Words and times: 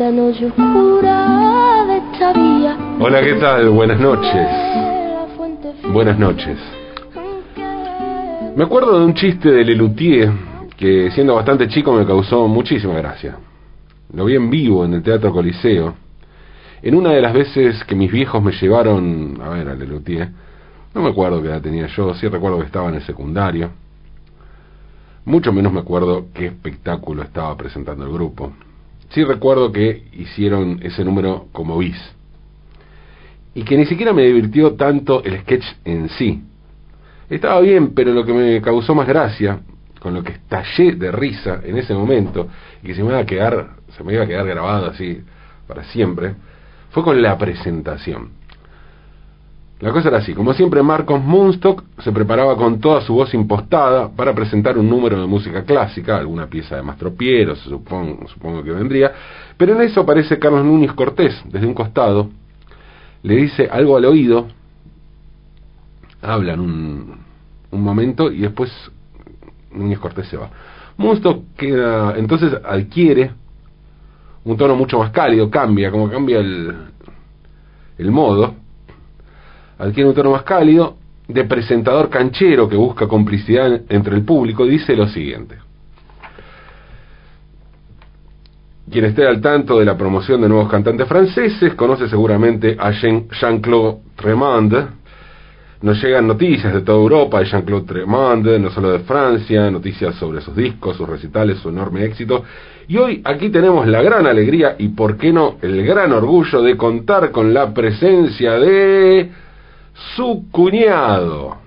la 0.00 0.10
noche 0.10 0.46
oscura 0.46 1.84
de 1.86 1.98
esta 1.98 2.32
vía. 2.32 2.74
Hola, 2.98 3.20
¿qué 3.20 3.34
tal? 3.34 3.68
Buenas 3.68 4.00
noches. 4.00 4.48
Buenas 5.92 6.18
noches. 6.18 6.58
Me 8.56 8.64
acuerdo 8.64 8.98
de 8.98 9.04
un 9.04 9.12
chiste 9.12 9.50
de 9.50 9.62
Lelutier 9.62 10.32
que 10.78 11.10
siendo 11.10 11.34
bastante 11.34 11.68
chico 11.68 11.92
me 11.92 12.06
causó 12.06 12.48
muchísima 12.48 12.94
gracia. 12.94 13.36
Lo 14.14 14.24
vi 14.24 14.36
en 14.36 14.48
vivo 14.48 14.86
en 14.86 14.94
el 14.94 15.02
Teatro 15.02 15.32
Coliseo. 15.32 15.92
En 16.80 16.94
una 16.94 17.10
de 17.10 17.20
las 17.20 17.34
veces 17.34 17.84
que 17.84 17.94
mis 17.94 18.10
viejos 18.10 18.42
me 18.42 18.52
llevaron 18.52 19.38
a 19.44 19.50
ver 19.50 19.68
a 19.68 19.74
Lelutier, 19.74 20.30
no 20.94 21.02
me 21.02 21.10
acuerdo 21.10 21.42
qué 21.42 21.48
edad 21.48 21.60
tenía 21.60 21.88
yo, 21.88 22.14
sí 22.14 22.26
recuerdo 22.26 22.58
que 22.58 22.64
estaba 22.64 22.88
en 22.88 22.94
el 22.94 23.02
secundario. 23.02 23.68
Mucho 25.26 25.52
menos 25.52 25.70
me 25.74 25.80
acuerdo 25.80 26.28
qué 26.32 26.46
espectáculo 26.46 27.22
estaba 27.22 27.54
presentando 27.54 28.06
el 28.06 28.12
grupo. 28.12 28.50
Sí 29.10 29.24
recuerdo 29.24 29.72
que 29.72 30.04
hicieron 30.12 30.80
ese 30.82 31.04
número 31.04 31.46
como 31.52 31.78
bis. 31.78 31.98
Y 33.54 33.62
que 33.62 33.76
ni 33.76 33.86
siquiera 33.86 34.12
me 34.12 34.22
divirtió 34.22 34.74
tanto 34.74 35.22
el 35.24 35.40
sketch 35.40 35.64
en 35.84 36.08
sí. 36.10 36.44
Estaba 37.28 37.60
bien, 37.60 37.92
pero 37.94 38.12
lo 38.12 38.24
que 38.24 38.32
me 38.32 38.60
causó 38.60 38.94
más 38.94 39.08
gracia, 39.08 39.60
con 40.00 40.14
lo 40.14 40.22
que 40.22 40.32
estallé 40.32 40.92
de 40.92 41.10
risa 41.10 41.60
en 41.64 41.76
ese 41.76 41.92
momento, 41.92 42.48
y 42.82 42.86
que 42.86 42.94
se 42.94 43.02
me 43.02 43.10
iba 43.10 43.18
a 43.18 43.26
quedar, 43.26 43.70
se 43.96 44.04
me 44.04 44.14
iba 44.14 44.24
a 44.24 44.26
quedar 44.26 44.46
grabado 44.46 44.86
así 44.86 45.20
para 45.66 45.84
siempre, 45.84 46.34
fue 46.90 47.02
con 47.02 47.20
la 47.20 47.36
presentación. 47.36 48.39
La 49.80 49.92
cosa 49.92 50.08
era 50.08 50.18
así, 50.18 50.34
como 50.34 50.52
siempre 50.52 50.82
Marcos 50.82 51.22
Munstock 51.24 51.84
se 52.00 52.12
preparaba 52.12 52.54
con 52.54 52.80
toda 52.80 53.00
su 53.00 53.14
voz 53.14 53.32
impostada 53.32 54.10
para 54.10 54.34
presentar 54.34 54.76
un 54.76 54.90
número 54.90 55.18
de 55.18 55.26
música 55.26 55.64
clásica, 55.64 56.18
alguna 56.18 56.48
pieza 56.48 56.76
de 56.76 56.82
Mastropiero, 56.82 57.56
supongo, 57.56 58.28
supongo 58.28 58.62
que 58.62 58.72
vendría, 58.72 59.10
pero 59.56 59.74
en 59.74 59.80
eso 59.80 60.02
aparece 60.02 60.38
Carlos 60.38 60.66
Núñez 60.66 60.92
Cortés 60.92 61.34
desde 61.46 61.66
un 61.66 61.72
costado, 61.72 62.28
le 63.22 63.36
dice 63.36 63.70
algo 63.72 63.96
al 63.96 64.04
oído, 64.04 64.48
hablan 66.20 66.60
un, 66.60 67.30
momento 67.70 68.30
y 68.30 68.40
después 68.40 68.70
Núñez 69.72 69.98
Cortés 69.98 70.28
se 70.28 70.36
va. 70.36 70.50
Munstock 70.98 71.54
queda, 71.56 72.18
entonces 72.18 72.52
adquiere 72.62 73.30
un 74.44 74.58
tono 74.58 74.76
mucho 74.76 74.98
más 74.98 75.10
cálido, 75.10 75.48
cambia, 75.48 75.90
como 75.90 76.10
cambia 76.10 76.38
el, 76.40 76.74
el 77.96 78.10
modo, 78.10 78.59
adquiere 79.80 80.08
un 80.08 80.14
tono 80.14 80.30
más 80.32 80.42
cálido, 80.42 80.96
de 81.26 81.44
presentador 81.44 82.08
canchero 82.10 82.68
que 82.68 82.76
busca 82.76 83.06
complicidad 83.06 83.82
entre 83.88 84.16
el 84.16 84.24
público, 84.24 84.66
dice 84.66 84.96
lo 84.96 85.06
siguiente. 85.08 85.56
Quien 88.90 89.04
esté 89.04 89.24
al 89.24 89.40
tanto 89.40 89.78
de 89.78 89.84
la 89.84 89.96
promoción 89.96 90.40
de 90.40 90.48
nuevos 90.48 90.68
cantantes 90.68 91.06
franceses 91.06 91.74
conoce 91.74 92.08
seguramente 92.08 92.76
a 92.78 92.90
Jean- 92.90 93.28
Jean-Claude 93.30 93.98
Tremande. 94.16 94.86
Nos 95.82 96.02
llegan 96.02 96.26
noticias 96.26 96.74
de 96.74 96.80
toda 96.80 96.98
Europa 96.98 97.38
de 97.38 97.44
Jean-Claude 97.46 97.86
Tremande, 97.86 98.58
no 98.58 98.68
solo 98.70 98.90
de 98.90 98.98
Francia, 98.98 99.70
noticias 99.70 100.16
sobre 100.16 100.40
sus 100.40 100.56
discos, 100.56 100.96
sus 100.96 101.08
recitales, 101.08 101.58
su 101.58 101.68
enorme 101.68 102.04
éxito. 102.04 102.42
Y 102.88 102.96
hoy 102.96 103.22
aquí 103.24 103.48
tenemos 103.50 103.86
la 103.86 104.02
gran 104.02 104.26
alegría 104.26 104.74
y, 104.76 104.88
por 104.88 105.16
qué 105.16 105.32
no, 105.32 105.56
el 105.62 105.86
gran 105.86 106.12
orgullo 106.12 106.60
de 106.60 106.76
contar 106.76 107.30
con 107.30 107.54
la 107.54 107.72
presencia 107.72 108.54
de 108.54 109.30
su 110.16 110.46
cuñado. 110.50 111.58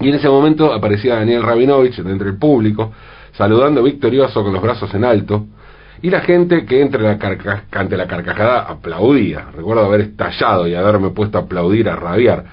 Y 0.00 0.08
en 0.08 0.14
ese 0.14 0.28
momento 0.28 0.72
aparecía 0.72 1.16
Daniel 1.16 1.42
Rabinovich 1.42 1.98
entre 1.98 2.28
el 2.28 2.38
público, 2.38 2.92
saludando 3.32 3.82
victorioso 3.82 4.42
con 4.42 4.52
los 4.52 4.62
brazos 4.62 4.92
en 4.94 5.04
alto, 5.04 5.46
y 6.02 6.10
la 6.10 6.20
gente 6.20 6.66
que 6.66 6.80
entre 6.80 7.02
la 7.02 7.18
ante 7.70 7.96
la 7.96 8.06
carcajada 8.08 8.62
aplaudía. 8.62 9.46
Recuerdo 9.54 9.84
haber 9.84 10.00
estallado 10.00 10.66
y 10.66 10.74
haberme 10.74 11.10
puesto 11.10 11.38
a 11.38 11.42
aplaudir, 11.42 11.88
a 11.88 11.94
rabiar. 11.94 12.44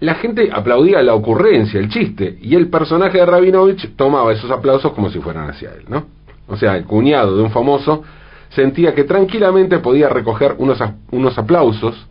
La 0.00 0.16
gente 0.16 0.50
aplaudía 0.52 1.02
la 1.02 1.14
ocurrencia, 1.14 1.80
el 1.80 1.88
chiste, 1.88 2.38
y 2.42 2.54
el 2.54 2.68
personaje 2.68 3.16
de 3.16 3.24
Rabinovich 3.24 3.96
tomaba 3.96 4.32
esos 4.32 4.50
aplausos 4.50 4.92
como 4.92 5.08
si 5.08 5.18
fueran 5.20 5.48
hacia 5.48 5.70
él, 5.70 5.84
¿no? 5.88 6.04
O 6.46 6.56
sea, 6.56 6.76
el 6.76 6.84
cuñado 6.84 7.36
de 7.36 7.42
un 7.42 7.50
famoso 7.50 8.02
sentía 8.50 8.94
que 8.94 9.04
tranquilamente 9.04 9.78
podía 9.78 10.10
recoger 10.10 10.56
unos, 10.58 10.78
unos 11.10 11.38
aplausos 11.38 12.06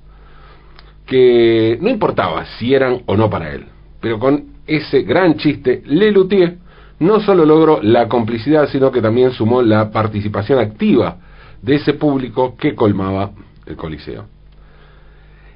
que 1.06 1.78
no 1.82 1.90
importaba 1.90 2.46
si 2.58 2.74
eran 2.74 3.02
o 3.06 3.16
no 3.16 3.30
para 3.30 3.54
él. 3.54 3.66
Pero 4.00 4.20
con 4.20 4.46
ese 4.68 5.04
gran 5.04 5.36
chiste, 5.36 5.82
Lelutier 5.86 6.58
no 7.00 7.20
solo 7.20 7.46
logró 7.46 7.82
la 7.82 8.08
complicidad, 8.08 8.70
sino 8.70 8.92
que 8.92 9.02
también 9.02 9.32
sumó 9.32 9.62
la 9.62 9.92
participación 9.92 10.60
activa 10.60 11.18
de 11.62 11.76
ese 11.76 11.94
público 11.94 12.56
que 12.58 12.76
colmaba 12.76 13.32
el 13.66 13.76
Coliseo. 13.76 14.26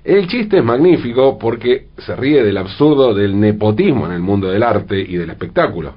El 0.04 0.28
chiste 0.28 0.60
es 0.60 0.64
magnífico 0.64 1.38
porque 1.38 1.88
se 1.98 2.16
ríe 2.16 2.42
del 2.42 2.58
absurdo 2.58 3.14
del 3.14 3.38
nepotismo 3.38 4.06
en 4.06 4.14
el 4.14 4.22
mundo 4.22 4.48
del 4.48 4.64
arte 4.64 5.00
y 5.00 5.18
del 5.18 5.30
espectáculo. 5.30 5.96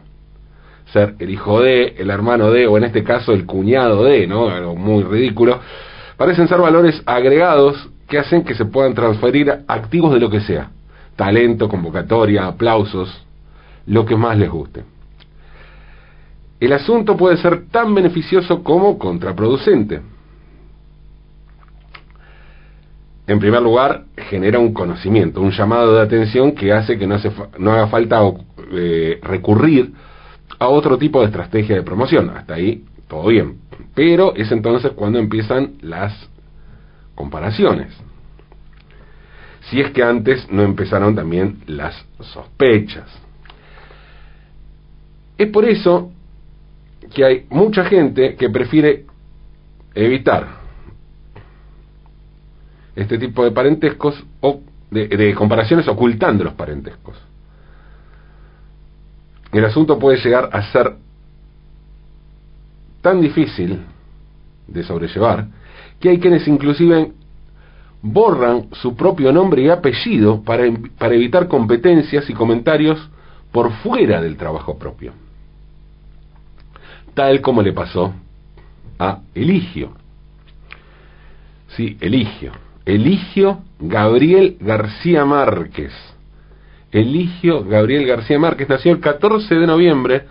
Ser 0.93 1.15
el 1.21 1.31
hijo 1.31 1.61
de, 1.61 1.95
el 1.97 2.11
hermano 2.11 2.51
de, 2.51 2.67
o 2.67 2.77
en 2.77 2.85
este 2.85 3.05
caso 3.05 3.33
el 3.33 3.47
cuñado 3.47 4.03
de, 4.03 4.27
¿no? 4.27 4.49
Algo 4.49 4.75
muy 4.75 5.05
ridículo. 5.05 5.61
Parecen 6.17 6.49
ser 6.49 6.59
valores 6.59 7.01
agregados 7.07 7.89
que 8.11 8.19
hacen 8.19 8.43
que 8.43 8.55
se 8.55 8.67
puedan 8.67 8.93
transferir 8.93 9.51
activos 9.69 10.13
de 10.13 10.21
lo 10.21 10.29
que 10.29 10.41
sea. 10.41 10.71
Talento, 11.17 11.69
convocatoria, 11.69 12.47
aplausos, 12.47 13.25
lo 13.87 14.05
que 14.05 14.17
más 14.17 14.37
les 14.37 14.51
guste. 14.51 14.83
El 16.59 16.73
asunto 16.73 17.17
puede 17.17 17.37
ser 17.39 17.69
tan 17.69 17.95
beneficioso 17.95 18.63
como 18.63 18.99
contraproducente. 18.99 20.01
En 23.27 23.39
primer 23.39 23.63
lugar, 23.63 24.07
genera 24.17 24.59
un 24.59 24.75
conocimiento, 24.75 25.41
un 25.41 25.53
llamado 25.53 25.95
de 25.95 26.03
atención 26.03 26.53
que 26.53 26.73
hace 26.73 26.99
que 26.99 27.07
no, 27.07 27.15
hace 27.15 27.31
no 27.59 27.73
haga 27.73 27.87
falta 27.87 28.21
eh, 28.73 29.21
recurrir 29.23 29.93
a 30.59 30.69
otro 30.69 30.99
tipo 30.99 31.21
de 31.21 31.27
estrategia 31.27 31.77
de 31.77 31.83
promoción. 31.83 32.29
Hasta 32.31 32.55
ahí 32.55 32.85
todo 33.07 33.29
bien. 33.29 33.59
Pero 33.95 34.35
es 34.35 34.51
entonces 34.51 34.93
cuando 34.93 35.21
empiezan 35.21 35.75
las 35.81 36.30
comparaciones. 37.21 37.93
Si 39.69 39.79
es 39.79 39.91
que 39.91 40.03
antes 40.03 40.51
no 40.51 40.63
empezaron 40.63 41.15
también 41.15 41.59
las 41.67 41.95
sospechas. 42.19 43.11
Es 45.37 45.49
por 45.51 45.67
eso 45.67 46.11
que 47.15 47.23
hay 47.23 47.47
mucha 47.51 47.85
gente 47.85 48.37
que 48.37 48.49
prefiere 48.49 49.05
evitar 49.95 50.49
este 52.97 53.19
tipo 53.19 53.45
de 53.45 53.51
parentescos 53.51 54.25
o 54.41 54.63
de, 54.91 55.09
de 55.09 55.35
comparaciones 55.35 55.87
ocultando 55.89 56.45
los 56.45 56.55
parentescos. 56.55 57.19
El 59.53 59.65
asunto 59.67 59.99
puede 59.99 60.17
llegar 60.23 60.49
a 60.53 60.63
ser 60.73 60.97
tan 63.03 63.21
difícil 63.21 63.81
de 64.67 64.83
sobrellevar 64.85 65.60
que 66.01 66.09
hay 66.09 66.19
quienes 66.19 66.49
inclusive 66.49 67.13
borran 68.03 68.69
su 68.73 68.97
propio 68.97 69.33
nombre 69.33 69.63
y 69.63 69.69
apellido 69.69 70.43
para, 70.43 70.65
para 70.99 71.15
evitar 71.15 71.49
competencias 71.49 72.29
y 72.31 72.35
comentarios 72.35 72.99
por 73.53 73.71
fuera 73.83 74.21
del 74.21 74.37
trabajo 74.37 74.79
propio. 74.79 75.13
Tal 77.15 77.41
como 77.41 77.61
le 77.63 77.73
pasó 77.73 78.15
a 78.99 79.21
Eligio. 79.35 79.93
Sí, 81.77 81.97
Eligio. 82.01 82.53
Eligio 82.87 83.61
Gabriel 83.79 84.57
García 84.61 85.25
Márquez. 85.25 85.93
Eligio 86.91 87.65
Gabriel 87.65 88.07
García 88.07 88.39
Márquez 88.39 88.69
nació 88.69 88.93
el 88.93 89.01
14 89.01 89.55
de 89.55 89.67
noviembre 89.67 90.23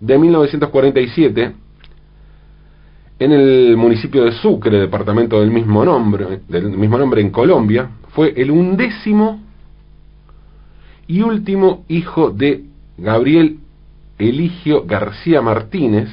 de 0.00 0.18
1947 0.18 1.54
en 3.18 3.32
el 3.32 3.76
municipio 3.76 4.24
de 4.24 4.32
Sucre, 4.32 4.78
departamento 4.78 5.40
del 5.40 5.50
mismo 5.50 5.84
nombre, 5.84 6.40
del 6.48 6.70
mismo 6.70 6.98
nombre 6.98 7.20
en 7.20 7.30
Colombia. 7.30 7.90
Fue 8.08 8.32
el 8.36 8.50
undécimo 8.50 9.40
y 11.06 11.22
último 11.22 11.84
hijo 11.88 12.30
de 12.30 12.64
Gabriel 12.98 13.58
Eligio 14.18 14.84
García 14.84 15.42
Martínez 15.42 16.08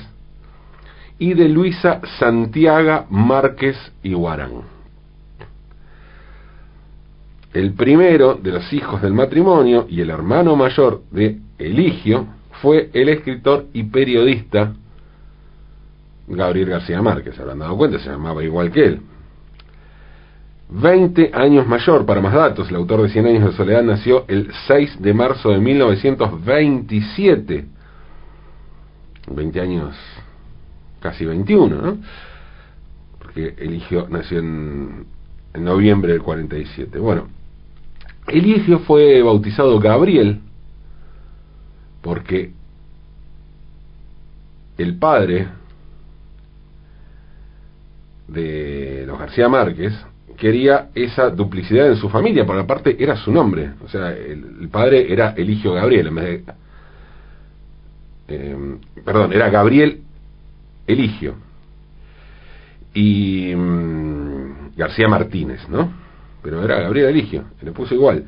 y 1.19 1.33
de 1.33 1.48
Luisa 1.50 2.01
Santiago 2.19 3.06
Márquez 3.09 3.77
Iguarán. 4.03 4.81
El 7.53 7.74
primero 7.74 8.36
de 8.36 8.51
los 8.51 8.71
hijos 8.74 9.01
del 9.01 9.13
matrimonio 9.13 9.86
y 9.89 10.01
el 10.01 10.09
hermano 10.09 10.56
mayor 10.56 11.01
de 11.12 11.39
Eligio 11.59 12.25
fue 12.62 12.89
el 12.94 13.09
escritor 13.09 13.65
y 13.74 13.83
periodista 13.83 14.74
Gabriel 16.28 16.70
García 16.70 17.02
Márquez. 17.02 17.40
Habrán 17.40 17.60
dado 17.60 17.78
cuenta, 17.78 18.00
se 18.00 18.10
llamaba 18.10 18.44
igual 18.44 18.72
que 18.72 18.86
él. 18.86 19.02
20 20.70 21.32
años 21.34 21.68
mayor, 21.68 22.06
para 22.06 22.22
más 22.22 22.34
datos, 22.34 22.70
el 22.70 22.78
autor 22.78 23.02
de 23.02 23.10
Cien 23.10 23.28
años 23.28 23.44
de 23.46 23.52
soledad 23.52 23.84
nació 23.84 24.24
el 24.30 24.50
6 24.68 25.02
de 25.02 25.14
marzo 25.14 25.50
de 25.50 25.60
1927. 25.60 27.66
20 29.30 29.62
años, 29.62 29.94
casi 31.02 31.26
21, 31.26 31.76
¿no? 31.76 31.98
que 33.34 33.56
Eligio 33.58 34.08
nació 34.10 34.40
en, 34.40 35.06
en 35.54 35.64
noviembre 35.64 36.14
del 36.14 36.22
47. 36.22 37.00
Bueno, 37.00 37.28
Eligio 38.28 38.80
fue 38.80 39.22
bautizado 39.22 39.80
Gabriel 39.80 40.42
porque 42.02 42.52
el 44.78 44.98
padre 44.98 45.48
de 48.31 49.04
los 49.06 49.19
García 49.19 49.50
Márquez 49.50 49.94
quería 50.38 50.89
esa 50.95 51.30
duplicidad 51.30 51.88
en 51.88 51.98
su 51.98 52.10
familia, 52.10 52.45
porque 52.45 52.62
aparte 52.62 52.95
era 52.98 53.16
su 53.16 53.31
nombre, 53.31 53.72
o 53.83 53.88
sea, 53.88 54.12
el, 54.12 54.69
padre 54.72 55.12
era 55.12 55.33
Eligio 55.38 55.74
Gabriel, 55.74 56.07
en 56.07 56.16
vez 56.16 56.25
de... 56.25 56.54
Eh, 58.28 58.57
perdón, 59.04 59.33
era 59.33 59.50
Gabriel 59.50 60.01
Eligio 60.88 61.36
y 62.94 63.54
mm, 63.56 64.75
García 64.77 65.07
Martínez, 65.07 65.68
¿no? 65.69 65.92
Pero 66.42 66.63
era 66.63 66.80
Gabriel 66.80 67.10
Eligio, 67.10 67.44
le 67.62 67.72
puso 67.72 67.94
igual, 67.94 68.25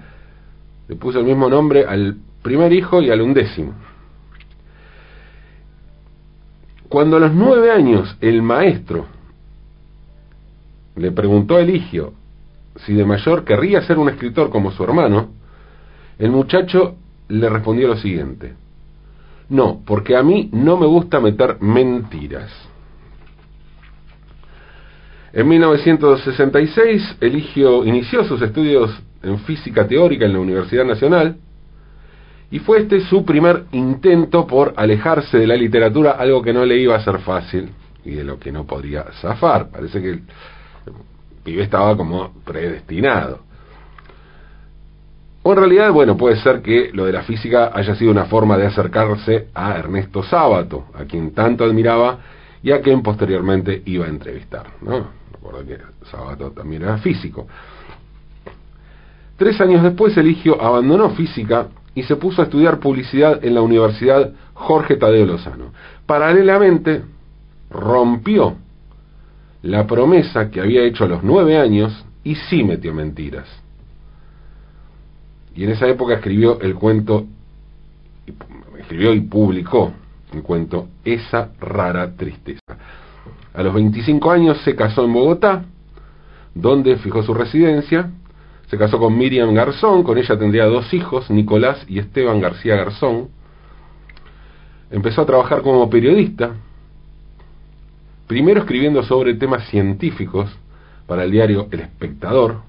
le 0.88 0.96
puso 0.96 1.20
el 1.20 1.26
mismo 1.26 1.50
nombre 1.50 1.86
al 1.86 2.18
primer 2.42 2.74
hijo 2.74 3.02
y 3.02 3.10
al 3.10 3.22
undécimo. 3.22 3.74
Cuando 6.90 7.18
a 7.18 7.22
los 7.22 7.34
nueve 7.34 7.72
años 7.72 8.16
el 8.22 8.42
maestro 8.44 9.08
le 10.96 11.12
preguntó 11.12 11.56
a 11.56 11.62
Eligio 11.62 12.14
si 12.86 12.94
de 12.94 13.06
mayor 13.06 13.44
querría 13.44 13.82
ser 13.82 13.98
un 13.98 14.10
escritor 14.10 14.50
como 14.50 14.72
su 14.72 14.84
hermano, 14.84 15.30
el 16.18 16.32
muchacho 16.32 16.96
le 17.28 17.50
respondió 17.50 17.88
lo 17.88 17.98
siguiente, 17.98 18.54
no, 19.50 19.82
porque 19.86 20.16
a 20.16 20.24
mí 20.24 20.50
no 20.52 20.78
me 20.78 20.86
gusta 20.86 21.20
meter 21.20 21.62
mentiras. 21.62 22.52
En 25.32 25.48
1966, 25.48 27.18
Eligio 27.22 27.86
inició 27.86 28.24
sus 28.24 28.42
estudios 28.42 28.92
en 29.24 29.40
física 29.40 29.88
teórica 29.88 30.26
en 30.26 30.34
la 30.34 30.40
Universidad 30.40 30.86
Nacional 30.86 31.38
y 32.52 32.60
fue 32.60 32.82
este 32.82 33.00
su 33.02 33.26
primer 33.26 33.64
intento 33.72 34.46
por 34.46 34.74
alejarse 34.78 35.40
de 35.40 35.48
la 35.48 35.56
literatura, 35.56 36.12
algo 36.12 36.44
que 36.44 36.54
no 36.54 36.66
le 36.66 36.78
iba 36.78 36.96
a 36.96 37.04
ser 37.04 37.20
fácil 37.20 37.72
y 38.06 38.12
de 38.12 38.24
lo 38.24 38.38
que 38.38 38.52
no 38.52 38.68
podría 38.68 39.06
zafar. 39.22 39.72
Parece 39.72 40.02
que 40.02 40.20
el 40.86 40.94
pibe 41.44 41.64
estaba 41.64 41.96
como 41.98 42.32
predestinado. 42.44 43.40
O 45.46 45.52
en 45.52 45.58
realidad, 45.58 45.92
bueno, 45.92 46.16
puede 46.16 46.38
ser 46.38 46.62
que 46.62 46.92
lo 46.94 47.06
de 47.06 47.12
la 47.12 47.24
física 47.24 47.72
haya 47.74 47.96
sido 47.96 48.12
una 48.12 48.26
forma 48.26 48.58
de 48.58 48.68
acercarse 48.68 49.50
a 49.54 49.78
Ernesto 49.78 50.24
Sábato, 50.24 50.86
a 50.94 51.04
quien 51.04 51.34
tanto 51.34 51.66
admiraba 51.66 52.20
y 52.64 52.72
a 52.72 52.82
quien 52.82 53.04
posteriormente 53.04 53.82
iba 53.86 54.06
a 54.06 54.10
entrevistar. 54.10 54.68
¿no? 54.82 55.08
Recuerdo 55.34 55.66
que 55.66 55.78
Sábato 56.10 56.52
también 56.52 56.84
era 56.84 56.98
físico. 56.98 57.46
Tres 59.36 59.60
años 59.60 59.84
después, 59.84 60.16
Eligio 60.16 60.62
abandonó 60.62 61.10
física 61.10 61.68
y 61.94 62.04
se 62.04 62.16
puso 62.16 62.42
a 62.42 62.46
estudiar 62.46 62.80
publicidad 62.80 63.44
en 63.44 63.56
la 63.56 63.62
Universidad 63.62 64.32
Jorge 64.54 64.96
Tadeo 64.96 65.26
Lozano. 65.26 65.74
Paralelamente, 66.06 67.04
rompió 67.70 68.56
la 69.64 69.88
promesa 69.88 70.52
que 70.52 70.60
había 70.60 70.84
hecho 70.84 71.06
a 71.06 71.08
los 71.08 71.24
nueve 71.24 71.58
años 71.58 72.06
y 72.24 72.36
sí 72.36 72.64
metió 72.64 72.94
mentiras. 72.94 73.48
Y 75.56 75.64
en 75.64 75.72
esa 75.72 75.88
época 75.88 76.16
escribió 76.16 76.60
el 76.60 76.76
cuento, 76.76 77.26
escribió 78.78 79.14
y 79.14 79.22
publicó 79.22 79.94
el 80.34 80.42
cuento 80.42 80.90
Esa 81.06 81.52
rara 81.60 82.16
tristeza. 82.16 82.78
A 83.54 83.64
los 83.64 83.74
25 83.74 84.32
años 84.32 84.58
se 84.64 84.76
casó 84.76 85.06
en 85.06 85.14
Bogotá, 85.14 85.64
donde 86.54 86.98
fijó 86.98 87.24
su 87.24 87.34
residencia, 87.34 88.10
se 88.68 88.78
casó 88.78 89.00
con 89.00 89.18
Miriam 89.18 89.54
Garzón, 89.54 90.04
con 90.04 90.18
ella 90.18 90.38
tendría 90.38 90.66
dos 90.66 90.94
hijos, 90.94 91.30
Nicolás 91.30 91.86
y 91.88 92.00
Esteban 92.00 92.42
García 92.42 92.76
Garzón. 92.76 93.30
Empezó 94.90 95.22
a 95.22 95.26
trabajar 95.26 95.62
como 95.62 95.90
periodista, 95.90 96.54
primero 98.34 98.62
escribiendo 98.62 99.04
sobre 99.04 99.36
temas 99.36 99.70
científicos 99.70 100.50
para 101.06 101.24
el 101.24 101.30
diario 101.30 101.68
El 101.70 101.82
Espectador, 101.82 102.62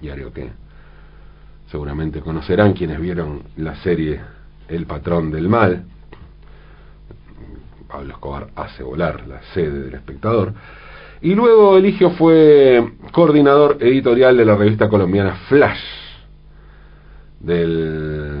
diario 0.00 0.32
que 0.32 0.48
seguramente 1.70 2.20
conocerán 2.22 2.72
quienes 2.72 2.98
vieron 2.98 3.42
la 3.58 3.76
serie 3.82 4.18
El 4.66 4.86
Patrón 4.86 5.30
del 5.30 5.46
Mal. 5.46 5.84
Pablo 7.86 8.14
Escobar 8.14 8.48
hace 8.56 8.82
volar 8.82 9.28
la 9.28 9.42
sede 9.52 9.82
del 9.82 9.92
espectador. 9.92 10.54
Y 11.20 11.34
luego 11.34 11.76
Eligio 11.76 12.12
fue 12.12 12.92
coordinador 13.12 13.76
editorial 13.78 14.38
de 14.38 14.46
la 14.46 14.56
revista 14.56 14.88
colombiana 14.88 15.34
Flash, 15.50 15.84
del 17.40 18.31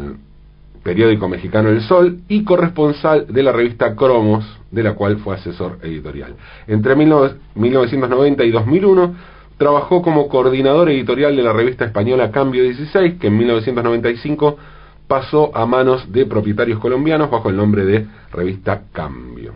periódico 0.92 1.26
mexicano 1.26 1.70
El 1.70 1.80
Sol, 1.80 2.18
y 2.28 2.44
corresponsal 2.44 3.26
de 3.26 3.42
la 3.42 3.50
revista 3.50 3.96
Cromos, 3.96 4.44
de 4.70 4.82
la 4.82 4.92
cual 4.92 5.16
fue 5.16 5.36
asesor 5.36 5.78
editorial. 5.82 6.34
Entre 6.66 6.94
1990 6.94 8.44
y 8.44 8.50
2001 8.50 9.14
trabajó 9.56 10.02
como 10.02 10.28
coordinador 10.28 10.90
editorial 10.90 11.34
de 11.34 11.42
la 11.42 11.54
revista 11.54 11.86
española 11.86 12.30
Cambio 12.30 12.62
16, 12.62 13.14
que 13.18 13.28
en 13.28 13.38
1995 13.38 14.58
pasó 15.08 15.56
a 15.56 15.64
manos 15.64 16.12
de 16.12 16.26
propietarios 16.26 16.78
colombianos 16.78 17.30
bajo 17.30 17.48
el 17.48 17.56
nombre 17.56 17.86
de 17.86 18.06
Revista 18.30 18.82
Cambio. 18.92 19.54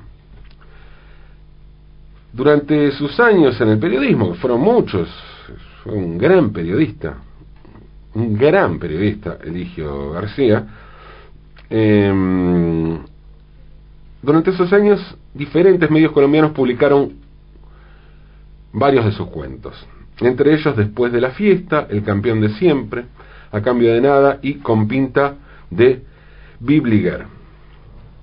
Durante 2.33 2.93
sus 2.93 3.21
años 3.21 3.61
en 3.61 3.69
el 3.69 3.79
periodismo, 3.79 4.33
que 4.33 4.39
fueron 4.39 4.63
muchos, 4.63 5.07
fue 5.85 5.93
un 5.93 6.17
gran 6.17 6.51
periodista, 6.51 7.19
un 8.15 8.39
gran 8.39 8.79
periodista, 8.79 9.37
Eligio 9.45 10.13
García, 10.13 10.67
em, 11.71 12.99
durante 14.23 14.51
esos 14.51 14.73
años 14.73 15.01
diferentes 15.35 15.91
medios 15.91 16.13
colombianos 16.13 16.53
publicaron 16.53 17.15
varios 18.73 19.05
de 19.05 19.13
sus 19.13 19.29
cuentos, 19.29 19.87
entre 20.21 20.55
ellos 20.55 20.77
Después 20.77 21.13
de 21.13 21.21
la 21.21 21.31
fiesta, 21.31 21.87
El 21.91 22.03
campeón 22.03 22.41
de 22.41 22.51
siempre, 22.51 23.05
A 23.53 23.61
cambio 23.61 23.93
de 23.93 24.01
nada 24.01 24.39
y 24.43 24.55
Con 24.55 24.89
pinta 24.89 25.37
de 25.71 26.03
Bibliger. 26.61 27.27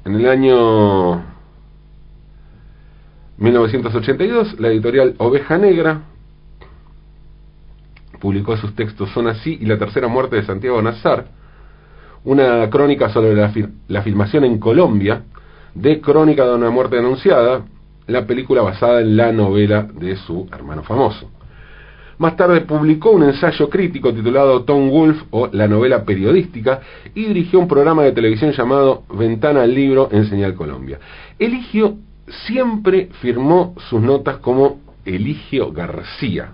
En 0.06 0.16
el 0.16 0.28
año 0.28 1.24
1982, 3.38 4.60
la 4.60 4.68
editorial 4.70 5.16
Oveja 5.18 5.58
Negra 5.58 6.02
publicó 8.20 8.58
sus 8.58 8.76
textos 8.76 9.10
Son 9.12 9.28
así 9.28 9.58
y 9.60 9.66
la 9.66 9.78
tercera 9.78 10.08
muerte 10.08 10.36
de 10.36 10.44
Santiago 10.44 10.82
Nazar, 10.82 11.28
una 12.26 12.70
crónica 12.70 13.10
sobre 13.10 13.36
la, 13.36 14.02
filmación 14.02 14.46
en 14.46 14.60
Colombia 14.60 15.24
de 15.74 16.00
Crónica 16.00 16.46
de 16.46 16.56
una 16.56 16.70
muerte 16.70 16.98
anunciada, 16.98 17.64
la 18.08 18.26
película 18.26 18.62
basada 18.62 19.02
en 19.02 19.18
la 19.18 19.32
novela 19.32 19.88
de 19.94 20.16
su 20.16 20.48
hermano 20.52 20.84
famoso. 20.84 21.30
Más 22.20 22.38
tarde 22.38 22.62
publicó 22.62 23.12
un 23.12 23.24
ensayo 23.24 23.70
crítico 23.70 24.14
titulado 24.14 24.64
Tom 24.64 24.90
Wolf 24.90 25.24
o 25.32 25.50
La 25.52 25.68
novela 25.68 26.06
periodística 26.06 26.80
y 27.16 27.26
dirigió 27.26 27.60
un 27.60 27.68
programa 27.68 28.04
de 28.04 28.12
televisión 28.12 28.52
llamado 28.52 29.04
Ventana 29.14 29.64
al 29.64 29.74
libro 29.74 30.10
en 30.12 30.26
Señal 30.26 30.54
Colombia. 30.54 31.00
Eligió 31.40 31.96
siempre 32.46 33.10
firmó 33.22 33.74
sus 33.90 34.02
notas 34.02 34.38
como 34.38 34.80
Eligio 35.06 35.72
García. 35.72 36.54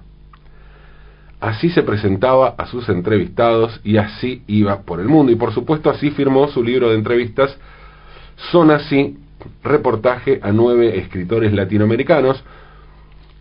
Así 1.40 1.70
se 1.70 1.84
presentaba 1.84 2.56
a 2.58 2.66
sus 2.66 2.90
entrevistados 2.90 3.80
y 3.84 3.98
así 3.98 4.44
iba 4.48 4.82
por 4.82 5.00
el 5.00 5.08
mundo. 5.08 5.32
Y 5.32 5.36
por 5.36 5.54
supuesto 5.54 5.90
así 5.90 6.12
firmó 6.12 6.48
su 6.50 6.64
libro 6.64 6.90
de 6.90 6.96
entrevistas 6.96 7.58
Son 8.52 8.72
así, 8.72 9.18
reportaje 9.64 10.40
a 10.42 10.52
nueve 10.52 10.98
escritores 10.98 11.54
latinoamericanos, 11.54 12.44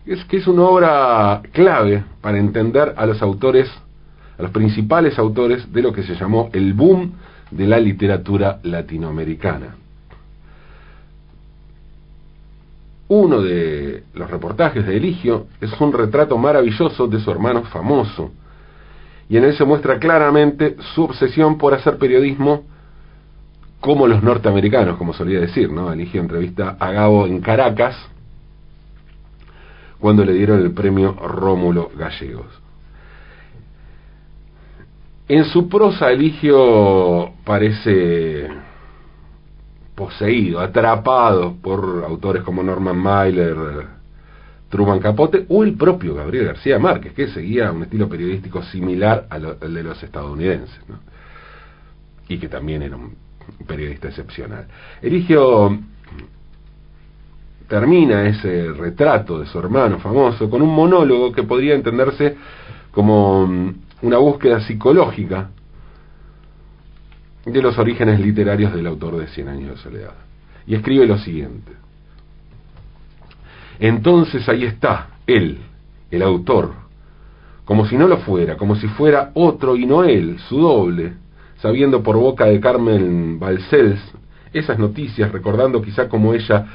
es 0.05 0.23
que 0.25 0.37
es 0.37 0.47
una 0.47 0.63
obra 0.63 1.41
clave 1.51 2.03
para 2.21 2.37
entender 2.37 2.93
a 2.97 3.05
los 3.05 3.21
autores, 3.21 3.69
a 4.37 4.43
los 4.43 4.51
principales 4.51 5.19
autores 5.19 5.71
de 5.71 5.81
lo 5.81 5.93
que 5.93 6.03
se 6.03 6.15
llamó 6.15 6.49
el 6.53 6.73
boom 6.73 7.13
de 7.51 7.67
la 7.67 7.79
literatura 7.79 8.59
latinoamericana. 8.63 9.75
Uno 13.09 13.41
de 13.41 14.03
los 14.13 14.29
reportajes 14.29 14.85
de 14.85 14.95
Eligio 14.95 15.47
es 15.59 15.71
un 15.81 15.91
retrato 15.91 16.37
maravilloso 16.37 17.07
de 17.07 17.19
su 17.19 17.31
hermano 17.31 17.63
famoso, 17.63 18.31
y 19.27 19.37
en 19.37 19.45
él 19.45 19.55
se 19.55 19.65
muestra 19.65 19.97
claramente 19.97 20.75
su 20.93 21.03
obsesión 21.03 21.57
por 21.57 21.73
hacer 21.73 21.97
periodismo 21.97 22.63
como 23.79 24.07
los 24.07 24.21
norteamericanos, 24.21 24.97
como 24.97 25.13
solía 25.13 25.39
decir, 25.39 25.71
¿no? 25.71 25.91
Eligio 25.91 26.21
entrevista 26.21 26.77
a 26.79 26.91
Gabo 26.91 27.25
en 27.25 27.41
Caracas 27.41 27.95
cuando 29.99 30.23
le 30.23 30.33
dieron 30.33 30.61
el 30.61 30.71
premio 30.71 31.13
Rómulo 31.13 31.91
Gallegos. 31.97 32.47
En 35.27 35.45
su 35.45 35.67
prosa 35.67 36.11
Eligio 36.11 37.31
parece 37.43 38.49
poseído, 39.99 40.61
atrapado 40.61 41.57
por 41.61 42.05
autores 42.07 42.41
como 42.43 42.63
Norman 42.63 42.97
Mailer, 42.97 43.85
Truman 44.69 44.99
Capote 44.99 45.45
o 45.49 45.61
el 45.61 45.75
propio 45.75 46.15
Gabriel 46.15 46.45
García 46.45 46.79
Márquez, 46.79 47.11
que 47.13 47.27
seguía 47.27 47.69
un 47.69 47.83
estilo 47.83 48.07
periodístico 48.07 48.63
similar 48.63 49.27
al, 49.29 49.59
de 49.59 49.83
los 49.83 50.01
estadounidenses, 50.01 50.79
y 52.29 52.37
que 52.37 52.47
también 52.47 52.81
era 52.81 52.95
un 52.95 53.13
periodista 53.67 54.07
excepcional. 54.07 54.67
Eligio 55.01 55.77
termina 57.67 58.25
ese 58.25 58.71
retrato 58.71 59.37
de 59.37 59.47
su 59.47 59.59
hermano 59.59 59.99
famoso 59.99 60.49
con 60.49 60.61
un 60.61 60.73
monólogo 60.73 61.33
que 61.33 61.43
podría 61.43 61.75
entenderse 61.75 62.37
como 62.91 63.43
una 64.01 64.17
búsqueda 64.17 64.61
psicológica 64.61 65.49
de 67.45 67.61
los 67.61 67.77
orígenes 67.77 68.19
literarios 68.19 68.73
del 68.73 68.87
autor 68.87 69.17
de 69.17 69.27
Cien 69.27 69.47
años 69.47 69.71
de 69.71 69.77
soledad. 69.77 70.13
Y 70.67 70.75
escribe 70.75 71.07
lo 71.07 71.17
siguiente. 71.17 71.71
Entonces 73.79 74.47
ahí 74.49 74.65
está, 74.65 75.07
él, 75.25 75.59
el 76.11 76.21
autor, 76.21 76.73
como 77.65 77.85
si 77.85 77.97
no 77.97 78.07
lo 78.07 78.17
fuera, 78.17 78.57
como 78.57 78.75
si 78.75 78.87
fuera 78.87 79.31
otro 79.33 79.75
y 79.75 79.85
no 79.85 80.03
él, 80.03 80.37
su 80.49 80.59
doble, 80.59 81.13
sabiendo 81.61 82.03
por 82.03 82.17
boca 82.17 82.45
de 82.45 82.59
Carmen 82.59 83.39
Balcells 83.39 84.01
esas 84.51 84.79
noticias, 84.79 85.31
recordando 85.31 85.81
quizá 85.81 86.09
como 86.09 86.33
ella 86.33 86.65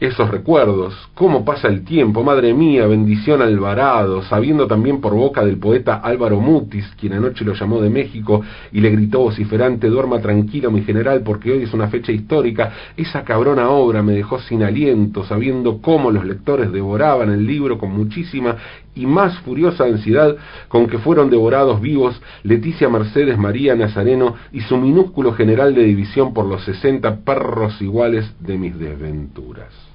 esos 0.00 0.30
recuerdos, 0.30 0.94
cómo 1.12 1.44
pasa 1.44 1.68
el 1.68 1.84
tiempo, 1.84 2.24
madre 2.24 2.54
mía, 2.54 2.86
bendición 2.86 3.42
Alvarado, 3.42 4.22
sabiendo 4.22 4.66
también 4.66 4.98
por 5.02 5.14
boca 5.14 5.44
del 5.44 5.58
poeta 5.58 5.96
Álvaro 5.96 6.40
Mutis, 6.40 6.90
quien 6.98 7.12
anoche 7.12 7.44
lo 7.44 7.52
llamó 7.52 7.82
de 7.82 7.90
México 7.90 8.40
y 8.72 8.80
le 8.80 8.88
gritó 8.88 9.20
vociferante, 9.20 9.88
duerma 9.88 10.18
tranquilo 10.22 10.70
mi 10.70 10.82
general 10.84 11.20
porque 11.22 11.52
hoy 11.52 11.64
es 11.64 11.74
una 11.74 11.88
fecha 11.88 12.12
histórica, 12.12 12.72
esa 12.96 13.24
cabrona 13.24 13.68
obra 13.68 14.02
me 14.02 14.14
dejó 14.14 14.38
sin 14.40 14.62
aliento, 14.62 15.22
sabiendo 15.24 15.82
cómo 15.82 16.10
los 16.10 16.24
lectores 16.24 16.72
devoraban 16.72 17.28
el 17.28 17.46
libro 17.46 17.76
con 17.76 17.90
muchísima 17.90 18.56
y 18.94 19.04
más 19.04 19.38
furiosa 19.40 19.84
ansiedad 19.84 20.34
con 20.68 20.86
que 20.86 20.98
fueron 20.98 21.28
devorados 21.28 21.80
vivos 21.80 22.20
Leticia 22.42 22.88
Mercedes 22.88 23.36
María 23.36 23.74
Nazareno 23.74 24.34
y 24.50 24.62
su 24.62 24.78
minúsculo 24.78 25.34
general 25.34 25.74
de 25.74 25.84
división 25.84 26.32
por 26.32 26.46
los 26.46 26.64
sesenta 26.64 27.16
perros 27.16 27.80
iguales 27.82 28.34
de 28.40 28.56
mis 28.56 28.78
desventuras 28.78 29.89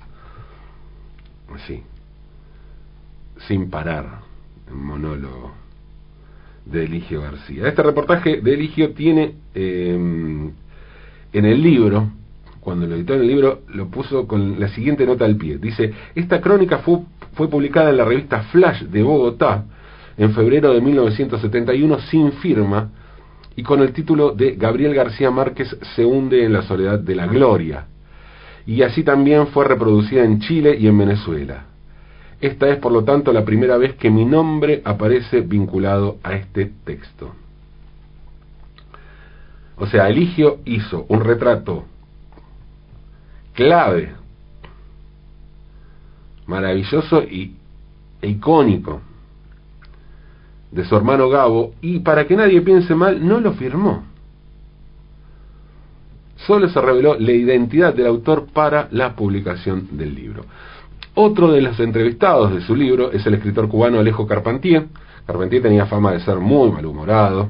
así, 1.53 1.83
sin 3.47 3.69
parar, 3.69 4.21
monólogo 4.71 5.53
de 6.65 6.85
Eligio 6.85 7.21
García. 7.21 7.67
Este 7.67 7.83
reportaje 7.83 8.41
de 8.41 8.53
Eligio 8.53 8.93
tiene 8.93 9.35
em, 9.53 10.51
en 11.33 11.45
el 11.45 11.61
libro, 11.61 12.09
cuando 12.59 12.87
lo 12.87 12.95
editó 12.95 13.13
en 13.13 13.21
el 13.21 13.27
libro, 13.27 13.61
lo 13.67 13.87
puso 13.89 14.27
con 14.27 14.59
la 14.59 14.67
siguiente 14.69 15.05
nota 15.05 15.25
al 15.25 15.35
pie. 15.35 15.57
Dice, 15.57 15.93
esta 16.15 16.41
crónica 16.41 16.79
fue, 16.79 16.99
fue 17.33 17.47
publicada 17.49 17.91
en 17.91 17.97
la 17.97 18.05
revista 18.05 18.43
Flash 18.43 18.83
de 18.83 19.03
Bogotá 19.03 19.65
en 20.17 20.33
febrero 20.33 20.73
de 20.73 20.81
1971 20.81 21.99
sin 22.09 22.31
firma 22.33 22.89
y 23.55 23.63
con 23.63 23.81
el 23.81 23.93
título 23.93 24.31
de 24.31 24.55
Gabriel 24.55 24.93
García 24.93 25.29
Márquez 25.29 25.77
se 25.95 26.05
hunde 26.05 26.43
en 26.43 26.53
la 26.53 26.61
soledad 26.63 26.99
de 26.99 27.15
la 27.15 27.27
gloria 27.27 27.87
y 28.65 28.81
así 28.81 29.03
también 29.03 29.47
fue 29.47 29.65
reproducida 29.65 30.23
en 30.23 30.39
Chile 30.39 30.75
y 30.79 30.87
en 30.87 30.97
Venezuela. 30.97 31.65
Esta 32.41 32.67
es, 32.69 32.77
por 32.77 32.91
lo 32.91 33.03
tanto, 33.03 33.31
la 33.31 33.45
primera 33.45 33.77
vez 33.77 33.95
que 33.95 34.09
mi 34.09 34.25
nombre 34.25 34.81
aparece 34.83 35.41
vinculado 35.41 36.17
a 36.23 36.33
este 36.33 36.71
texto. 36.83 37.33
O 39.77 39.87
sea, 39.87 40.09
Eligio 40.09 40.59
hizo 40.65 41.05
un 41.09 41.21
retrato 41.21 41.85
clave, 43.53 44.13
maravilloso 46.45 47.23
y 47.23 47.55
e 48.21 48.29
icónico 48.29 49.01
de 50.71 50.85
su 50.85 50.95
hermano 50.95 51.29
Gabo 51.29 51.73
y 51.81 51.99
para 51.99 52.25
que 52.25 52.35
nadie 52.35 52.61
piense 52.61 52.95
mal, 52.95 53.25
no 53.25 53.39
lo 53.39 53.53
firmó 53.53 54.14
solo 56.35 56.67
se 56.69 56.81
reveló 56.81 57.15
la 57.17 57.31
identidad 57.31 57.93
del 57.93 58.07
autor 58.07 58.47
para 58.51 58.87
la 58.91 59.15
publicación 59.15 59.97
del 59.97 60.15
libro. 60.15 60.45
Otro 61.15 61.51
de 61.51 61.61
los 61.61 61.79
entrevistados 61.79 62.53
de 62.53 62.61
su 62.61 62.75
libro 62.75 63.11
es 63.11 63.25
el 63.25 63.35
escritor 63.35 63.69
cubano 63.69 63.99
Alejo 63.99 64.27
Carpentier. 64.27 64.87
Carpentier 65.25 65.61
tenía 65.61 65.85
fama 65.85 66.11
de 66.11 66.19
ser 66.19 66.37
muy 66.37 66.69
malhumorado, 66.71 67.49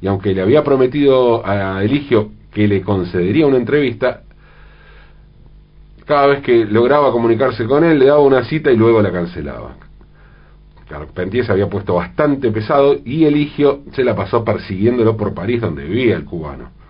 y 0.00 0.06
aunque 0.06 0.34
le 0.34 0.42
había 0.42 0.62
prometido 0.62 1.46
a 1.46 1.82
Eligio 1.82 2.30
que 2.52 2.68
le 2.68 2.82
concedería 2.82 3.46
una 3.46 3.56
entrevista, 3.56 4.22
cada 6.04 6.26
vez 6.26 6.42
que 6.42 6.66
lograba 6.66 7.10
comunicarse 7.12 7.64
con 7.64 7.84
él 7.84 7.98
le 7.98 8.06
daba 8.06 8.20
una 8.20 8.44
cita 8.44 8.70
y 8.70 8.76
luego 8.76 9.00
la 9.00 9.10
cancelaba. 9.10 9.76
Carpentier 10.88 11.46
se 11.46 11.52
había 11.52 11.70
puesto 11.70 11.94
bastante 11.94 12.50
pesado 12.50 12.96
y 13.04 13.24
Eligio 13.24 13.80
se 13.92 14.04
la 14.04 14.14
pasó 14.14 14.44
persiguiéndolo 14.44 15.16
por 15.16 15.32
París 15.32 15.62
donde 15.62 15.84
vivía 15.84 16.16
el 16.16 16.26
cubano 16.26 16.81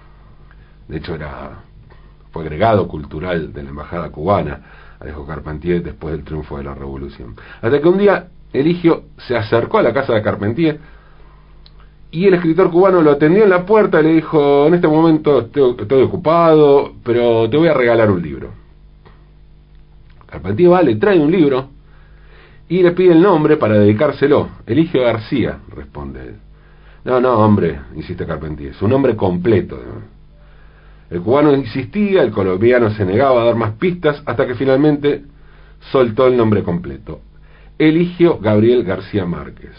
de 0.88 0.96
hecho 0.96 1.14
era 1.14 1.62
fue 2.32 2.42
agregado 2.42 2.88
cultural 2.88 3.52
de 3.52 3.62
la 3.62 3.70
embajada 3.70 4.10
cubana 4.10 4.60
Alejo 5.00 5.26
Carpentier 5.26 5.82
después 5.82 6.14
del 6.14 6.24
triunfo 6.24 6.58
de 6.58 6.64
la 6.64 6.74
revolución. 6.74 7.34
Hasta 7.60 7.80
que 7.80 7.88
un 7.88 7.98
día 7.98 8.28
Eligio 8.52 9.04
se 9.18 9.36
acercó 9.36 9.78
a 9.78 9.82
la 9.82 9.92
casa 9.92 10.14
de 10.14 10.22
Carpentier 10.22 10.78
y 12.10 12.26
el 12.26 12.34
escritor 12.34 12.70
cubano 12.70 13.00
lo 13.00 13.12
atendió 13.12 13.44
en 13.44 13.50
la 13.50 13.64
puerta 13.64 14.00
y 14.00 14.04
le 14.04 14.14
dijo, 14.14 14.66
en 14.66 14.74
este 14.74 14.86
momento 14.86 15.40
estoy, 15.40 16.02
ocupado, 16.02 16.92
pero 17.02 17.48
te 17.48 17.56
voy 17.56 17.68
a 17.68 17.74
regalar 17.74 18.10
un 18.10 18.22
libro. 18.22 18.50
Carpentier 20.26 20.72
va, 20.72 20.82
le 20.82 20.96
trae 20.96 21.18
un 21.18 21.30
libro 21.30 21.68
y 22.68 22.82
le 22.82 22.92
pide 22.92 23.12
el 23.12 23.22
nombre 23.22 23.56
para 23.56 23.78
dedicárselo. 23.78 24.48
Eligio 24.66 25.02
García, 25.02 25.58
responde 25.74 26.20
él. 26.20 26.36
No, 27.04 27.20
no, 27.20 27.38
hombre, 27.38 27.80
insiste 27.96 28.26
Carpentier, 28.26 28.74
su 28.74 28.86
nombre 28.86 29.16
completo. 29.16 29.78
El 31.12 31.20
cubano 31.20 31.54
insistía, 31.54 32.22
el 32.22 32.30
colombiano 32.30 32.88
se 32.88 33.04
negaba 33.04 33.42
a 33.42 33.44
dar 33.44 33.54
más 33.54 33.72
pistas 33.72 34.22
hasta 34.24 34.46
que 34.46 34.54
finalmente 34.54 35.22
soltó 35.90 36.26
el 36.26 36.38
nombre 36.38 36.62
completo. 36.62 37.20
Eligio 37.78 38.38
Gabriel 38.38 38.82
García 38.82 39.26
Márquez. 39.26 39.72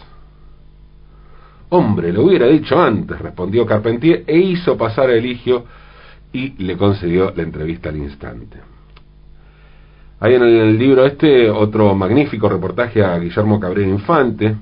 Hombre, 1.70 2.14
lo 2.14 2.26
hubiera 2.26 2.46
dicho 2.46 2.80
antes, 2.80 3.20
respondió 3.20 3.66
Carpentier 3.66 4.24
e 4.28 4.38
hizo 4.38 4.78
pasar 4.78 5.10
a 5.10 5.16
Eligio 5.16 5.66
y 6.32 6.50
le 6.64 6.78
concedió 6.78 7.34
la 7.36 7.42
entrevista 7.42 7.90
al 7.90 7.98
instante. 7.98 8.60
Hay 10.20 10.36
en 10.36 10.44
el 10.44 10.78
libro 10.78 11.04
este 11.04 11.50
otro 11.50 11.96
magnífico 11.96 12.48
reportaje 12.48 13.04
a 13.04 13.18
Guillermo 13.18 13.60
Cabrera 13.60 13.90
Infante, 13.90 14.56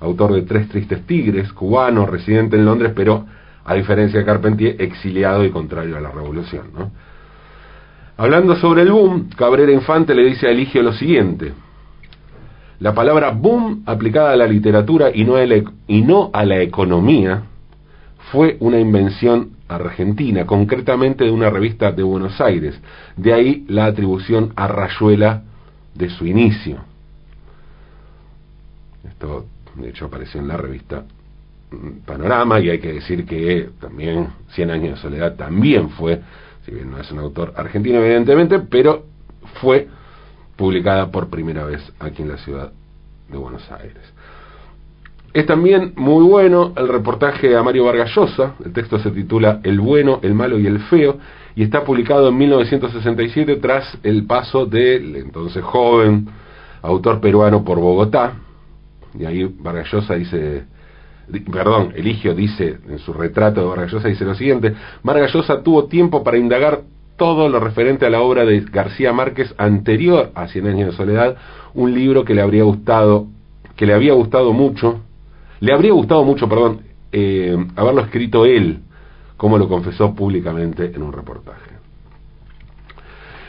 autor 0.00 0.32
de 0.32 0.42
Tres 0.42 0.70
Tristes 0.70 1.06
Tigres, 1.06 1.52
cubano, 1.52 2.06
residente 2.06 2.56
en 2.56 2.64
Londres, 2.64 2.92
pero 2.96 3.26
a 3.68 3.74
diferencia 3.74 4.18
de 4.18 4.24
Carpentier, 4.24 4.76
exiliado 4.78 5.44
y 5.44 5.50
contrario 5.50 5.98
a 5.98 6.00
la 6.00 6.10
revolución. 6.10 6.68
Hablando 8.16 8.56
sobre 8.56 8.80
el 8.80 8.90
boom, 8.90 9.28
Cabrera 9.36 9.70
Infante 9.70 10.14
le 10.14 10.24
dice 10.24 10.48
a 10.48 10.50
Eligio 10.50 10.82
lo 10.82 10.94
siguiente. 10.94 11.52
La 12.80 12.94
palabra 12.94 13.30
boom 13.30 13.82
aplicada 13.84 14.32
a 14.32 14.36
la 14.36 14.46
literatura 14.46 15.10
y 15.14 15.22
no 15.24 15.36
a 15.36 15.44
la, 15.44 15.62
y 15.86 16.00
no 16.00 16.30
a 16.32 16.46
la 16.46 16.62
economía 16.62 17.42
fue 18.32 18.56
una 18.60 18.80
invención 18.80 19.50
argentina, 19.68 20.46
concretamente 20.46 21.24
de 21.24 21.30
una 21.30 21.50
revista 21.50 21.92
de 21.92 22.02
Buenos 22.02 22.40
Aires. 22.40 22.80
De 23.18 23.34
ahí 23.34 23.66
la 23.68 23.84
atribución 23.84 24.54
a 24.56 24.66
Rayuela 24.66 25.42
de 25.94 26.08
su 26.08 26.24
inicio. 26.24 26.78
Esto, 29.06 29.44
de 29.74 29.90
hecho, 29.90 30.06
apareció 30.06 30.40
en 30.40 30.48
la 30.48 30.56
revista 30.56 31.04
panorama 32.06 32.60
y 32.60 32.70
hay 32.70 32.78
que 32.78 32.94
decir 32.94 33.26
que 33.26 33.70
también 33.80 34.28
Cien 34.50 34.70
años 34.70 34.96
de 34.96 34.96
soledad 34.96 35.36
también 35.36 35.90
fue, 35.90 36.20
si 36.64 36.72
bien 36.72 36.90
no 36.90 36.98
es 36.98 37.10
un 37.12 37.18
autor 37.18 37.52
argentino 37.56 37.98
evidentemente, 37.98 38.58
pero 38.58 39.04
fue 39.60 39.88
publicada 40.56 41.10
por 41.10 41.28
primera 41.28 41.64
vez 41.64 41.80
aquí 42.00 42.22
en 42.22 42.28
la 42.28 42.38
ciudad 42.38 42.72
de 43.28 43.38
Buenos 43.38 43.70
Aires. 43.70 44.12
Es 45.34 45.46
también 45.46 45.92
muy 45.96 46.24
bueno 46.24 46.72
el 46.76 46.88
reportaje 46.88 47.54
a 47.54 47.62
Mario 47.62 47.84
Vargas 47.84 48.10
Llosa, 48.14 48.54
el 48.64 48.72
texto 48.72 48.98
se 48.98 49.10
titula 49.10 49.60
El 49.62 49.78
bueno, 49.78 50.20
el 50.22 50.34
malo 50.34 50.58
y 50.58 50.66
el 50.66 50.80
feo, 50.80 51.18
y 51.54 51.62
está 51.62 51.84
publicado 51.84 52.30
en 52.30 52.38
1967 52.38 53.56
tras 53.56 53.98
el 54.02 54.24
paso 54.24 54.64
del 54.64 55.16
entonces 55.16 55.62
joven 55.62 56.28
autor 56.80 57.20
peruano 57.20 57.64
por 57.64 57.78
Bogotá, 57.78 58.32
y 59.18 59.26
ahí 59.26 59.44
Vargas 59.44 59.92
Llosa 59.92 60.14
dice 60.14 60.64
perdón, 61.52 61.92
Eligio 61.94 62.34
dice 62.34 62.78
en 62.88 62.98
su 62.98 63.12
retrato 63.12 63.60
de 63.60 63.66
Vargas 63.66 64.02
dice 64.04 64.24
lo 64.24 64.34
siguiente, 64.34 64.74
Vargas 65.02 65.32
tuvo 65.62 65.86
tiempo 65.86 66.22
para 66.22 66.38
indagar 66.38 66.82
todo 67.16 67.48
lo 67.48 67.60
referente 67.60 68.06
a 68.06 68.10
la 68.10 68.20
obra 68.20 68.44
de 68.44 68.60
García 68.60 69.12
Márquez 69.12 69.54
anterior 69.58 70.30
a 70.34 70.46
Cien 70.48 70.66
años 70.66 70.92
de 70.92 70.96
soledad, 70.96 71.36
un 71.74 71.92
libro 71.92 72.24
que 72.24 72.34
le 72.34 72.40
habría 72.40 72.62
gustado, 72.62 73.26
que 73.76 73.86
le 73.86 73.92
había 73.92 74.14
gustado 74.14 74.52
mucho, 74.52 75.00
le 75.60 75.74
habría 75.74 75.92
gustado 75.92 76.24
mucho, 76.24 76.48
perdón, 76.48 76.82
eh, 77.10 77.56
haberlo 77.74 78.02
escrito 78.02 78.46
él, 78.46 78.80
como 79.36 79.58
lo 79.58 79.68
confesó 79.68 80.14
públicamente 80.14 80.92
en 80.94 81.02
un 81.02 81.12
reportaje. 81.12 81.72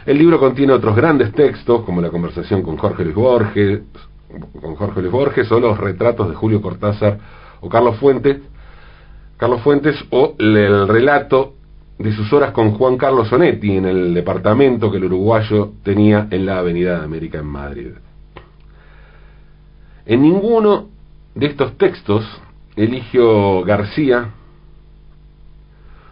El 0.06 0.18
libro 0.18 0.40
contiene 0.40 0.74
otros 0.74 0.96
grandes 0.96 1.32
textos, 1.34 1.84
como 1.84 2.02
la 2.02 2.10
conversación 2.10 2.64
con 2.64 2.78
Jorge 2.78 3.04
Luis 3.04 3.16
Borges, 3.16 3.82
con 4.60 4.76
Jorge 4.76 5.02
Luis 5.02 5.12
Borges, 5.12 5.52
o 5.52 5.60
los 5.60 5.78
retratos 5.78 6.30
de 6.30 6.36
Julio 6.36 6.62
Cortázar 6.62 7.20
o 7.62 7.70
Carlos 7.70 7.98
Fuentes, 7.98 8.38
Carlos 9.38 9.62
Fuentes, 9.62 9.96
o 10.10 10.36
el 10.38 10.88
relato 10.88 11.54
de 11.98 12.14
sus 12.14 12.32
horas 12.32 12.52
con 12.52 12.72
Juan 12.72 12.98
Carlos 12.98 13.28
Sonetti 13.28 13.76
en 13.76 13.86
el 13.86 14.14
departamento 14.14 14.90
que 14.90 14.98
el 14.98 15.06
uruguayo 15.06 15.74
tenía 15.84 16.28
en 16.32 16.46
la 16.46 16.60
Avenida 16.60 17.00
de 17.00 17.06
América 17.06 17.40
en 17.40 17.46
Madrid. 17.46 17.92
En 20.06 20.22
ninguno 20.22 20.88
de 21.36 21.46
estos 21.48 21.78
textos, 21.78 22.26
Eligio 22.76 23.64
García 23.64 24.30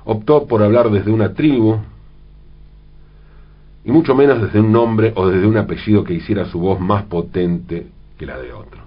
optó 0.03 0.45
por 0.45 0.61
hablar 0.61 0.89
desde 0.89 1.11
una 1.11 1.33
tribu, 1.33 1.79
y 3.83 3.91
mucho 3.91 4.13
menos 4.13 4.41
desde 4.41 4.59
un 4.59 4.71
nombre 4.71 5.13
o 5.15 5.27
desde 5.27 5.47
un 5.47 5.55
apellido 5.55 6.03
que 6.03 6.13
hiciera 6.13 6.45
su 6.45 6.59
voz 6.59 6.79
más 6.79 7.03
potente 7.03 7.87
que 8.17 8.25
la 8.25 8.37
de 8.37 8.51
otro. 8.51 8.81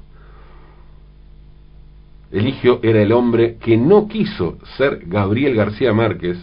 Eligio 2.32 2.78
era 2.82 3.02
el 3.02 3.12
hombre 3.12 3.56
que 3.56 3.76
no 3.76 4.06
quiso 4.06 4.58
ser 4.76 5.02
Gabriel 5.06 5.56
García 5.56 5.92
Márquez, 5.92 6.38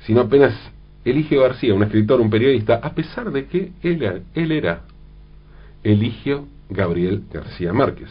sino 0.00 0.22
apenas 0.22 0.54
Eligio 1.04 1.42
García, 1.42 1.74
un 1.74 1.84
escritor, 1.84 2.20
un 2.20 2.28
periodista, 2.28 2.80
a 2.82 2.92
pesar 2.92 3.30
de 3.30 3.46
que 3.46 3.72
él, 3.82 4.52
era, 4.52 4.80
Eligio 5.84 6.46
Gabriel 6.68 7.22
García 7.32 7.72
Márquez. 7.72 8.08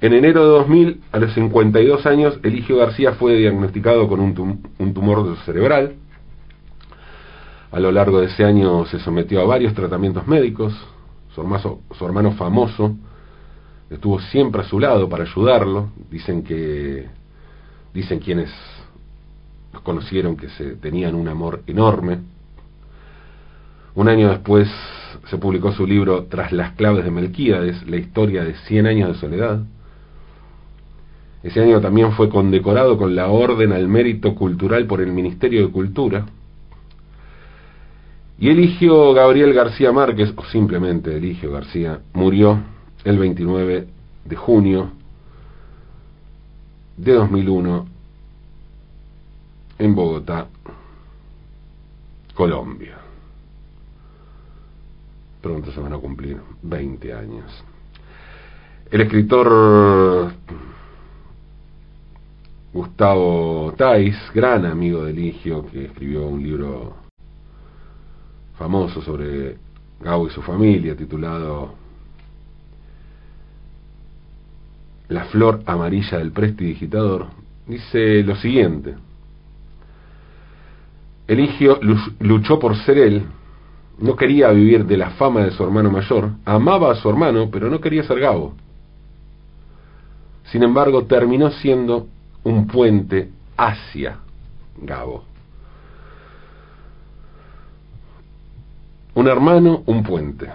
En 0.00 0.12
enero 0.12 0.42
de 0.44 0.50
2000, 0.50 1.00
a 1.12 1.18
los 1.18 1.32
52 1.34 2.06
años, 2.06 2.38
Eligio 2.42 2.76
García 2.76 3.12
fue 3.12 3.36
diagnosticado 3.36 4.08
con 4.08 4.20
un, 4.20 4.94
tumor 4.94 5.36
cerebral. 5.44 5.94
A 7.70 7.80
lo 7.80 7.92
largo 7.92 8.20
de 8.20 8.26
ese 8.26 8.44
año 8.44 8.84
se 8.86 8.98
sometió 9.00 9.40
a 9.40 9.44
varios 9.44 9.74
tratamientos 9.74 10.26
médicos. 10.26 10.74
Su 11.34 11.78
su 11.96 12.06
hermano 12.06 12.32
famoso 12.32 12.96
estuvo 13.90 14.20
siempre 14.20 14.62
a 14.62 14.64
su 14.64 14.78
lado 14.78 15.08
para 15.08 15.24
ayudarlo. 15.24 15.90
Dicen 16.10 16.42
que 16.42 17.06
dicen 17.94 18.18
quienes 18.18 18.50
los 19.72 19.82
conocieron 19.82 20.36
que 20.36 20.48
se 20.50 20.76
tenían 20.76 21.14
un 21.14 21.28
amor 21.28 21.62
enorme. 21.66 22.18
Un 23.94 24.08
año 24.08 24.28
después 24.28 24.68
se 25.28 25.38
publicó 25.38 25.72
su 25.72 25.86
libro 25.86 26.24
Tras 26.24 26.52
las 26.52 26.72
claves 26.74 27.04
de 27.04 27.10
Melquíades, 27.10 27.86
la 27.88 27.96
historia 27.96 28.44
de 28.44 28.54
100 28.54 28.86
años 28.86 29.08
de 29.08 29.14
soledad. 29.18 29.60
Ese 31.42 31.60
año 31.60 31.80
también 31.80 32.12
fue 32.12 32.28
condecorado 32.28 32.98
con 32.98 33.14
la 33.14 33.28
Orden 33.28 33.72
al 33.72 33.88
Mérito 33.88 34.34
Cultural 34.34 34.86
por 34.86 35.00
el 35.00 35.12
Ministerio 35.12 35.66
de 35.66 35.72
Cultura. 35.72 36.26
Y 38.40 38.50
Eligio 38.50 39.12
Gabriel 39.14 39.52
García 39.52 39.90
Márquez, 39.92 40.32
o 40.36 40.44
simplemente 40.44 41.16
Eligio 41.16 41.50
García, 41.50 42.00
murió 42.12 42.60
el 43.04 43.18
29 43.18 43.86
de 44.24 44.36
junio 44.36 44.90
de 46.96 47.12
2001 47.12 47.86
en 49.78 49.94
Bogotá, 49.94 50.48
Colombia. 52.34 52.98
Pronto 55.40 55.70
se 55.72 55.80
van 55.80 55.92
a 55.92 55.98
cumplir 55.98 56.40
20 56.62 57.12
años. 57.14 57.64
El 58.90 59.02
escritor 59.02 60.32
Gustavo 62.72 63.72
Tais, 63.76 64.16
gran 64.34 64.66
amigo 64.66 65.04
de 65.04 65.12
Ligio, 65.12 65.66
que 65.66 65.86
escribió 65.86 66.26
un 66.26 66.42
libro 66.42 66.96
famoso 68.58 69.00
sobre 69.00 69.56
Gabo 70.00 70.26
y 70.26 70.30
su 70.30 70.42
familia, 70.42 70.96
titulado 70.96 71.74
La 75.08 75.24
flor 75.24 75.62
amarilla 75.66 76.18
del 76.18 76.32
prestidigitador, 76.32 77.26
dice 77.66 78.22
lo 78.22 78.36
siguiente. 78.36 78.94
Eligio 81.26 81.78
luchó 82.20 82.58
por 82.58 82.76
ser 82.76 82.98
él, 82.98 83.22
no 83.98 84.16
quería 84.16 84.50
vivir 84.50 84.84
de 84.86 84.96
la 84.96 85.10
fama 85.10 85.40
de 85.40 85.50
su 85.50 85.62
hermano 85.62 85.90
mayor, 85.90 86.30
amaba 86.44 86.92
a 86.92 86.94
su 86.94 87.08
hermano, 87.08 87.50
pero 87.50 87.68
no 87.68 87.80
quería 87.80 88.02
ser 88.04 88.20
Gabo. 88.20 88.54
Sin 90.44 90.62
embargo, 90.62 91.04
terminó 91.04 91.50
siendo 91.50 92.06
un 92.44 92.66
puente 92.66 93.30
hacia 93.56 94.18
Gabo. 94.80 95.24
Un 99.14 99.26
hermano, 99.26 99.82
un 99.86 100.02
puente. 100.02 100.48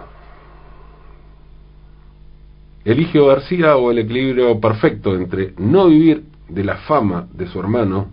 Eligio 2.84 3.26
García 3.26 3.76
o 3.76 3.90
el 3.90 3.98
equilibrio 3.98 4.60
perfecto 4.60 5.14
entre 5.14 5.54
no 5.56 5.88
vivir 5.88 6.24
de 6.48 6.64
la 6.64 6.76
fama 6.78 7.26
de 7.32 7.46
su 7.46 7.58
hermano 7.58 8.08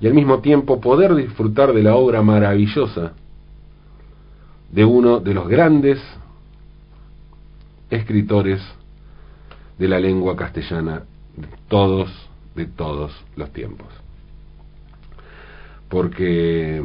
y 0.00 0.06
al 0.06 0.14
mismo 0.14 0.40
tiempo 0.40 0.80
poder 0.80 1.14
disfrutar 1.14 1.72
de 1.72 1.82
la 1.82 1.94
obra 1.94 2.22
maravillosa 2.22 3.12
de 4.70 4.84
uno 4.84 5.20
de 5.20 5.34
los 5.34 5.48
grandes 5.48 5.98
escritores 7.88 8.60
de 9.78 9.88
la 9.88 9.98
lengua 9.98 10.36
castellana 10.36 11.04
de 11.36 11.48
todos 11.68 12.10
de 12.54 12.66
todos 12.66 13.12
los 13.36 13.50
tiempos. 13.52 13.88
Porque 15.88 16.82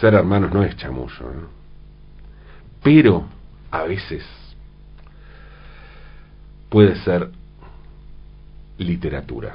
ser 0.00 0.14
hermanos 0.14 0.52
no 0.52 0.64
es 0.64 0.76
chamullo, 0.76 1.26
pero 2.82 3.24
a 3.70 3.84
veces 3.84 4.24
puede 6.72 6.96
ser 7.04 7.30
literatura. 8.78 9.54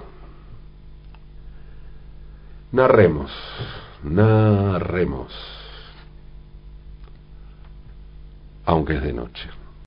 Narremos, 2.72 3.32
narremos, 4.04 5.34
aunque 8.66 8.98
es 8.98 9.02
de 9.02 9.14
noche. 9.14 9.50